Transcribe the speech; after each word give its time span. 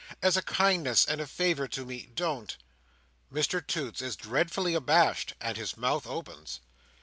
As 0.19 0.35
a 0.35 0.41
kindness 0.41 1.05
and 1.05 1.21
a 1.21 1.27
favour 1.27 1.67
to 1.67 1.85
me, 1.85 2.09
don't." 2.15 2.57
Mr 3.31 3.63
Toots 3.67 4.01
is 4.01 4.15
dreadfully 4.15 4.73
abashed, 4.73 5.33
and 5.39 5.55
his 5.57 5.77
mouth 5.77 6.07
opens. 6.07 6.59